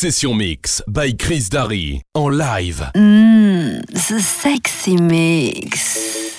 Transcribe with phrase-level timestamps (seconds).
[0.00, 2.88] Session Mix by Chris Darry en live.
[2.94, 6.38] Mmm, the sexy mix.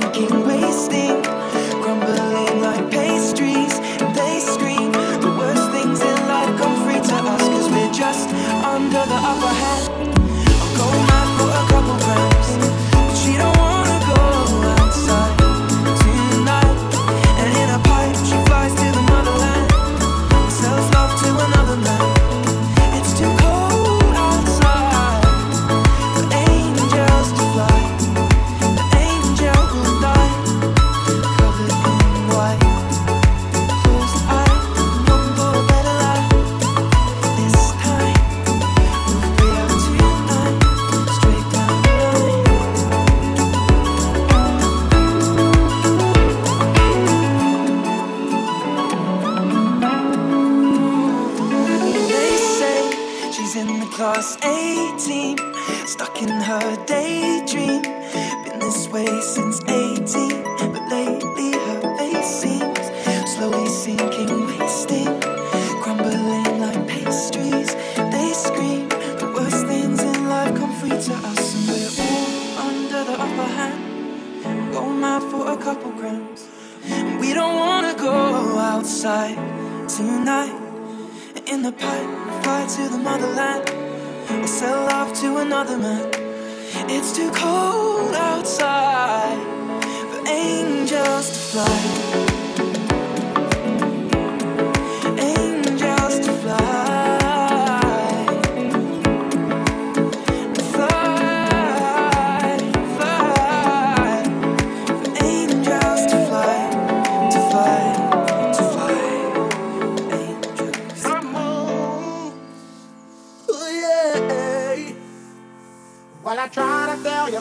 [0.00, 0.41] thinking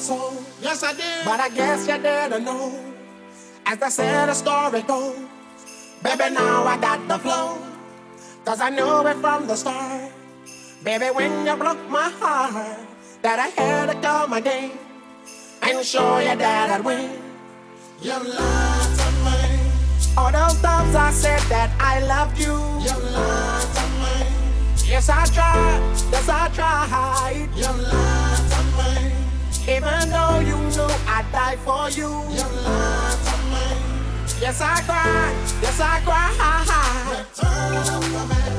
[0.02, 0.34] soul.
[0.62, 1.26] Yes, I did.
[1.26, 2.74] But I guess you didn't know.
[3.66, 5.18] As they said, the story goes.
[6.04, 7.58] Baby, now I got the flow.
[8.44, 10.12] Cause I knew it from the start.
[10.84, 12.80] Baby, when you broke my heart,
[13.22, 14.72] that I had to come again
[15.62, 17.22] and show you that I'd win.
[18.02, 19.62] You lied to me.
[20.18, 22.58] All those times I said that I loved you.
[22.82, 24.90] You lied to me.
[24.90, 25.82] Yes, I tried.
[26.12, 27.48] Yes, I tried.
[27.56, 28.41] You lied.
[29.68, 32.10] Even though you knew I'd die for you.
[32.34, 33.66] You lied to me.
[34.42, 35.36] Yes, I cried.
[35.62, 36.36] Yes, I cried.
[37.12, 38.51] Return of the man.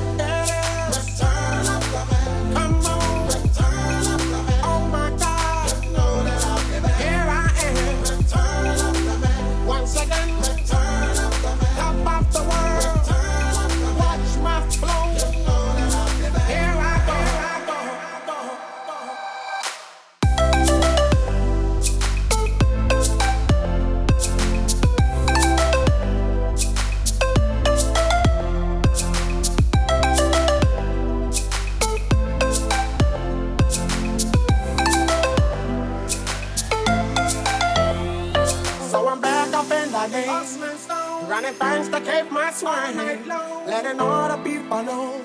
[41.43, 43.27] Running things to keep my swing,
[43.67, 45.21] letting all the people know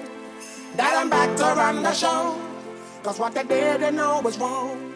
[0.76, 2.40] that I'm back to run the show.
[3.02, 4.92] Cause what they didn't know was wrong,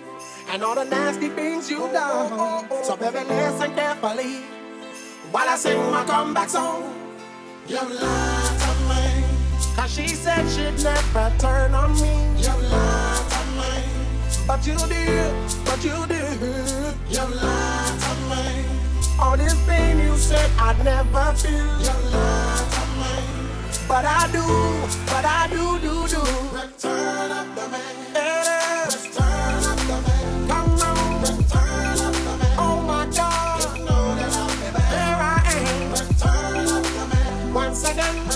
[0.51, 2.67] and all the nasty things you done.
[2.83, 4.43] So baby, listen carefully
[5.31, 6.83] while I sing my comeback song.
[7.69, 9.25] You lied to me,
[9.77, 12.43] cause she said she'd never turn on me.
[12.43, 14.47] You lied to me.
[14.47, 16.97] But you did, but you did.
[17.11, 17.82] You lied.
[19.23, 21.53] All this pain you said I'd never feel.
[21.53, 23.15] You lied to me.
[23.87, 24.43] But I do,
[25.07, 26.23] but I do, do, do.
[26.59, 27.95] Return of the man.
[28.17, 29.69] The man.
[30.49, 31.23] Come on.
[31.23, 31.33] The
[32.41, 32.59] man.
[32.59, 33.63] Oh my God.
[35.21, 35.91] I am.
[36.19, 37.55] The man.
[37.55, 38.32] Once again.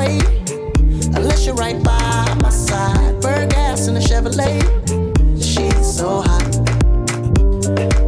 [0.00, 0.18] away
[1.16, 3.20] unless you're right by my side.
[3.20, 4.60] burn gas in a Chevrolet,
[5.36, 6.54] she's so hot.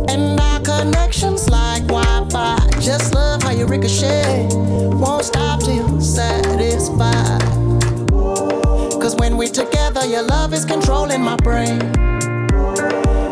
[0.09, 2.71] And our connections like Wi-Fi.
[2.81, 4.49] Just love how you ricochet.
[4.53, 7.43] Won't stop till you're satisfied.
[9.03, 11.81] Cause when we together, your love is controlling my brain.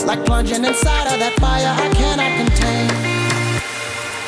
[0.06, 2.88] Like plunging inside of that fire I cannot contain.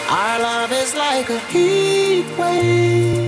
[0.09, 3.21] Our love is like a heat wave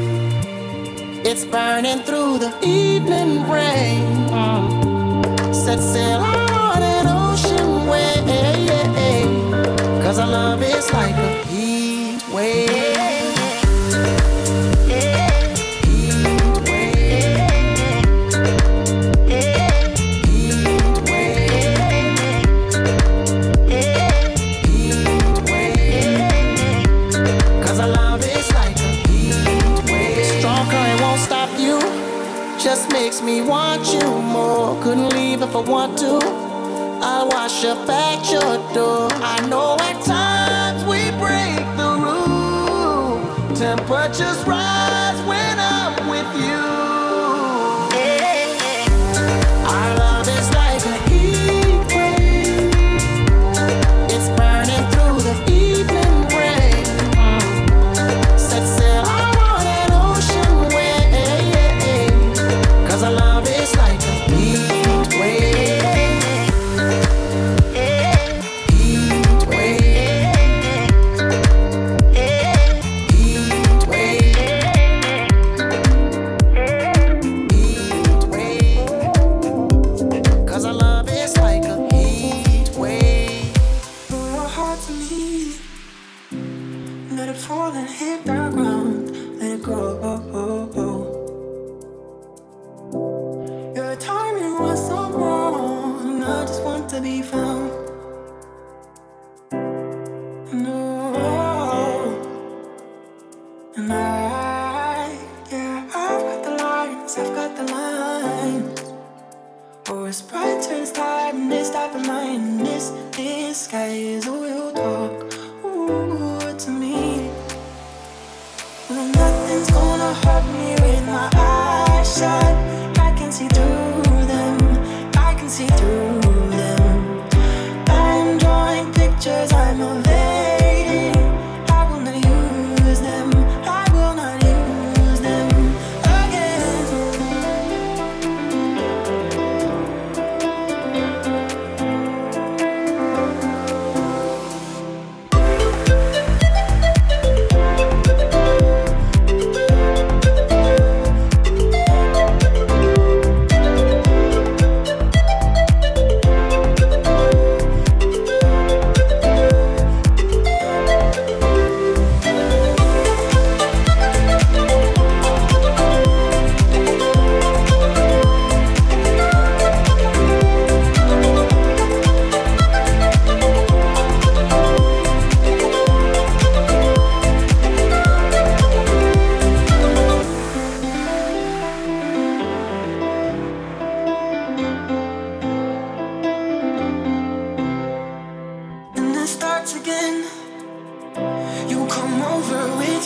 [1.34, 4.04] it's burning through the evening rain.
[4.30, 5.52] Mm.
[5.52, 6.43] Set sail.
[33.24, 34.80] me want you more.
[34.82, 36.18] Couldn't leave if I want to.
[37.02, 39.08] I'll wash up at your door.
[39.12, 43.58] I know at times we break the rules.
[43.58, 44.46] Temperatures.
[44.46, 44.53] rise.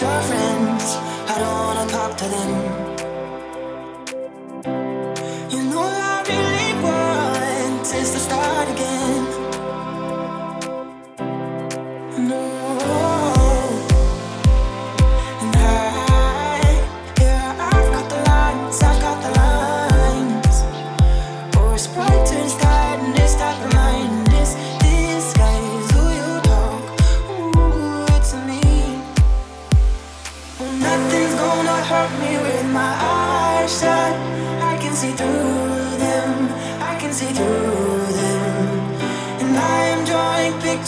[0.01, 0.97] with your friends.
[1.29, 2.78] I don't wanna talk to them.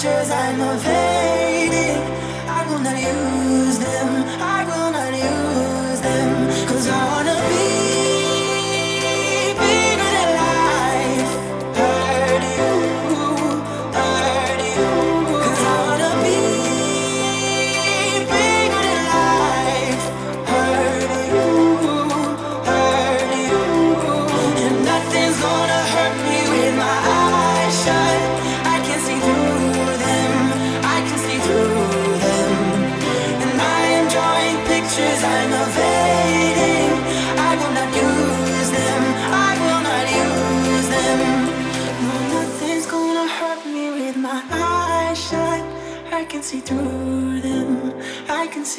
[0.00, 2.00] Pictures I'm evading.
[2.48, 3.79] I will not use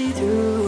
[0.01, 0.60] see through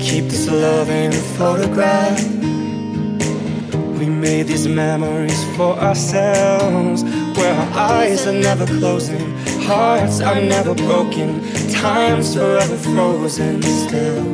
[0.00, 2.18] keep this love in a photograph.
[3.98, 7.04] We made these memories for ourselves,
[7.36, 11.40] where our eyes are never closing, hearts are never broken,
[11.70, 14.24] time's forever frozen still.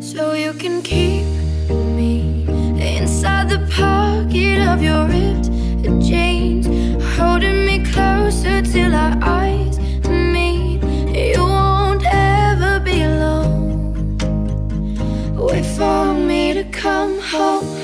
[0.00, 1.26] So you can keep
[1.70, 2.44] me
[2.96, 5.48] inside the pocket of your ripped
[6.04, 6.66] jeans,
[7.16, 9.75] holding me closer till our eyes
[15.56, 17.75] Wait for me to come home.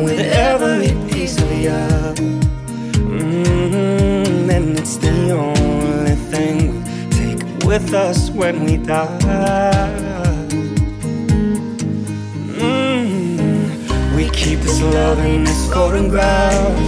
[0.00, 1.70] That with every piece of you.
[3.10, 10.46] Mm, and it's the only thing we take with us when we die.
[12.56, 16.78] Mm, we keep this love in this photograph.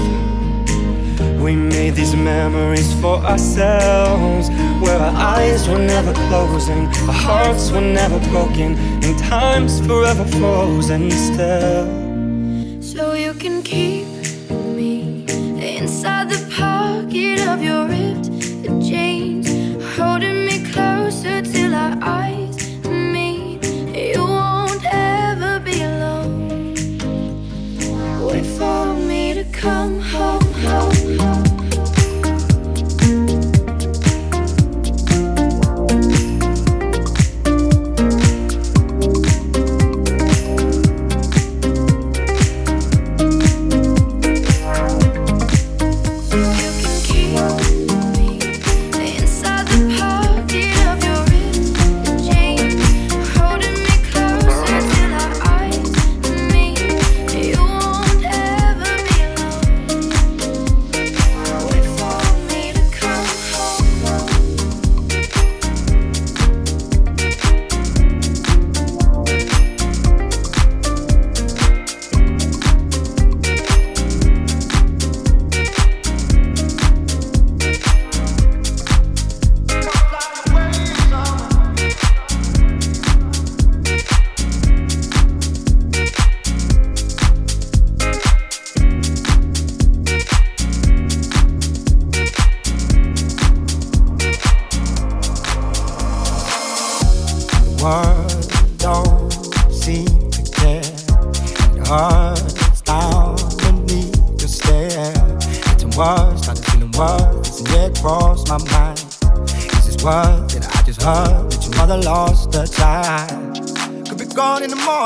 [1.39, 4.49] We made these memories for ourselves,
[4.81, 11.11] where our eyes were never closing, our hearts were never broken, and time's forever frozen
[11.11, 12.01] still.
[13.43, 14.22] Can keep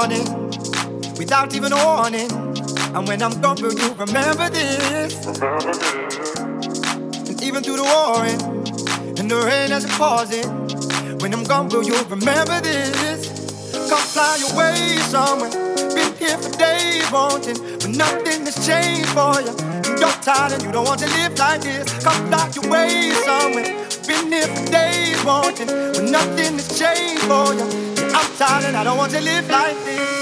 [0.07, 0.51] morning
[1.19, 2.31] without even a warning.
[2.95, 5.27] And when I'm gone, will you remember this?
[7.29, 8.41] And even through the warring
[9.19, 10.49] and the rain as it pausing.
[11.19, 13.27] When I'm gone, will you remember this?
[13.91, 15.51] Come fly away somewhere.
[15.95, 19.55] Been here for days wanting, but nothing has changed for you.
[19.99, 21.87] You're tired and you don't want to live like this.
[22.05, 23.89] Come back your way somewhere.
[24.07, 27.86] Been here for days wanting, but nothing has changed for you.
[28.19, 30.16] I'm tired and I don't want to live like this.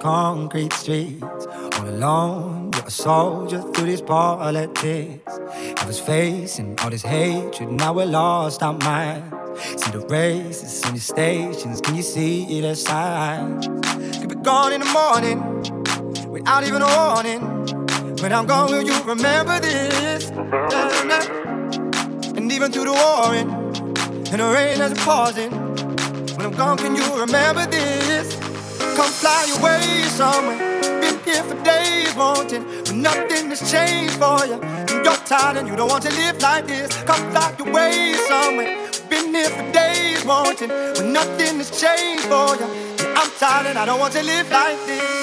[0.00, 1.46] Concrete streets.
[1.76, 5.38] All alone, you're a soldier through these politics.
[5.76, 9.34] I was facing all this hatred, now we're lost our minds.
[9.82, 13.66] See the races on the stations, can you see it aside?
[14.20, 15.38] Could be gone in the morning,
[16.30, 17.42] without even a warning.
[18.22, 20.30] When I'm gone, will you remember this?
[22.36, 23.48] And even through the warring,
[24.30, 25.52] and the rain it pausing.
[26.36, 28.17] When I'm gone, can you remember this?
[28.98, 30.58] Come fly away somewhere.
[31.00, 34.58] Been here for days wanting, but nothing has changed for you.
[35.04, 36.90] You're tired and you don't want to live like this.
[37.04, 38.90] Come fly away somewhere.
[39.08, 42.66] Been here for days wanting, but nothing has changed for you.
[43.14, 45.17] I'm tired and I don't want to live like this.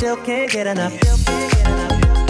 [0.00, 2.29] Still can't get enough.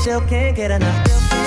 [0.00, 1.39] Still can't get enough.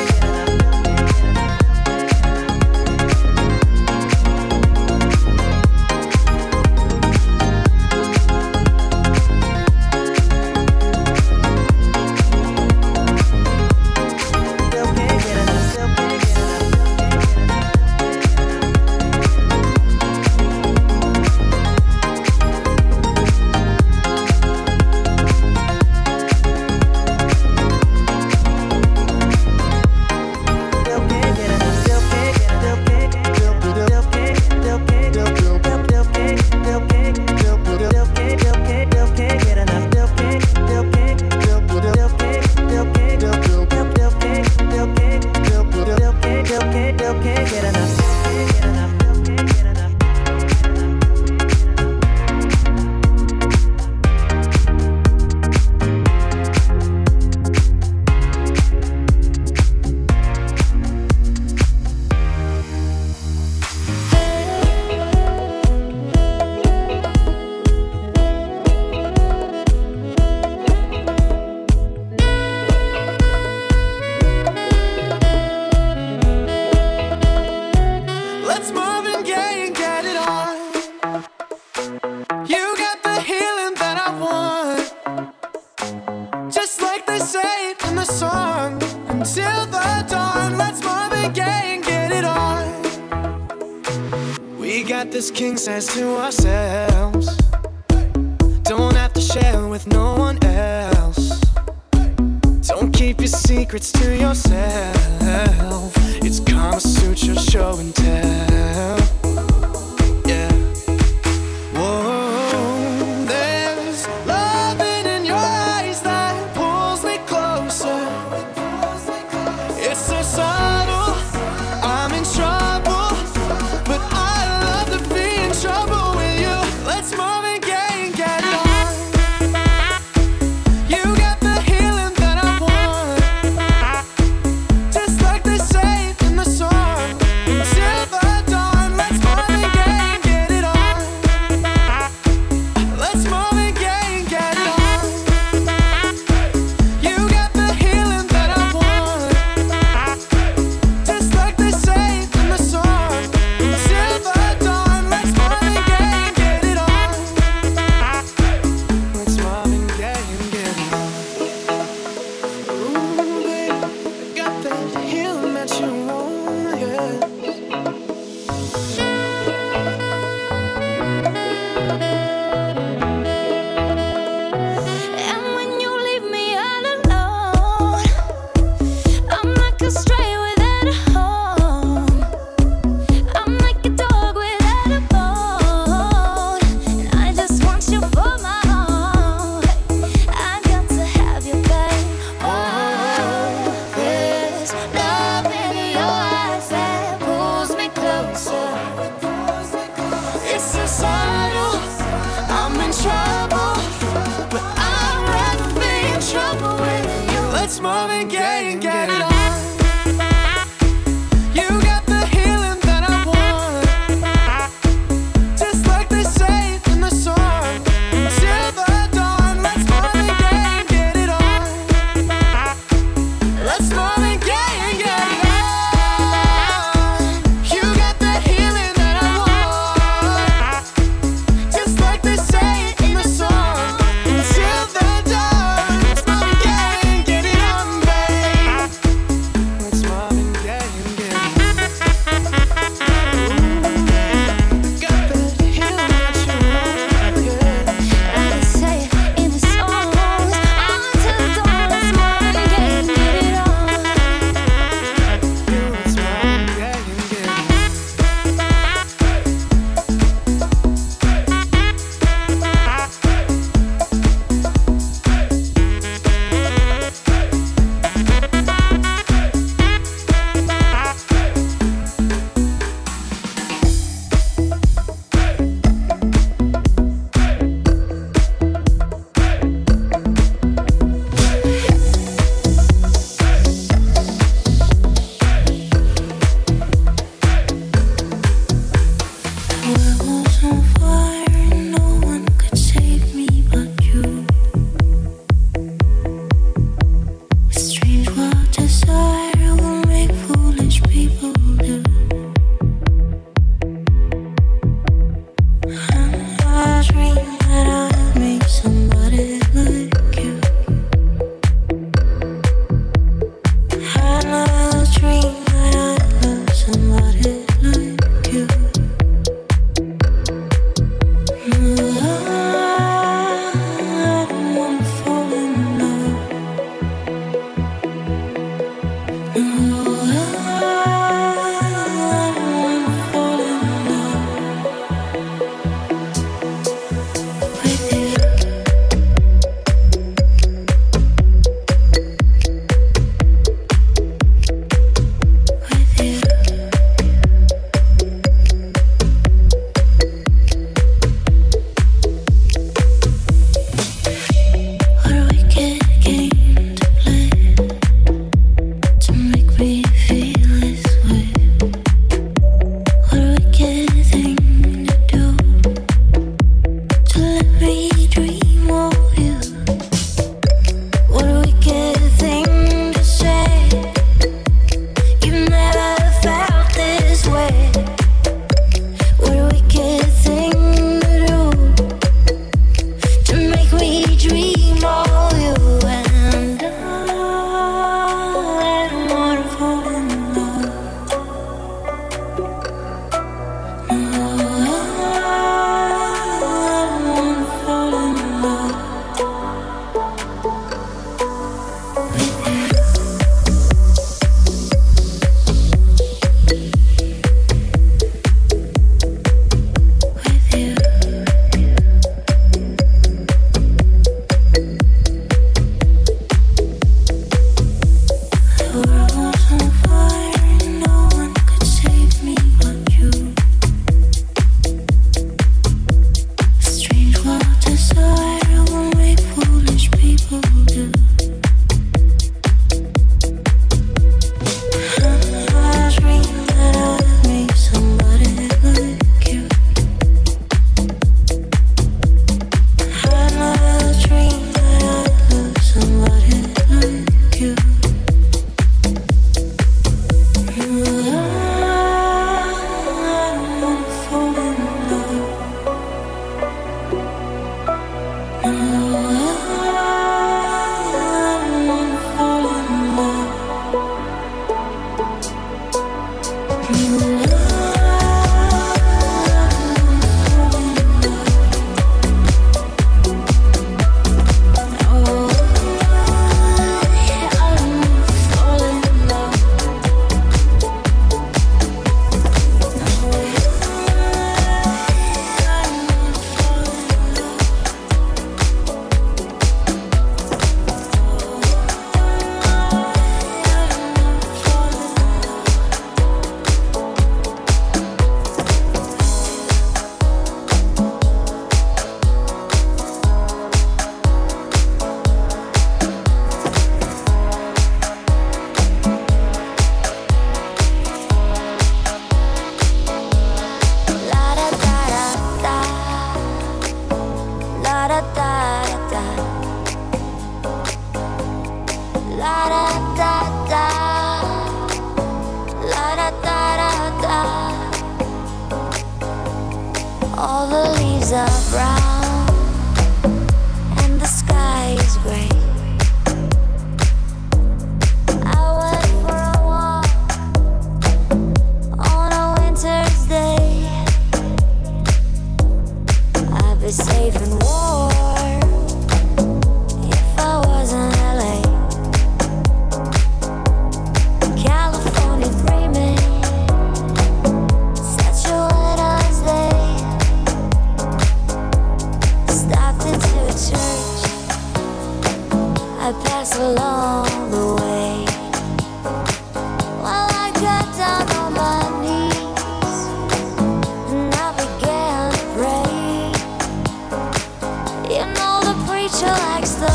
[579.64, 579.93] likes the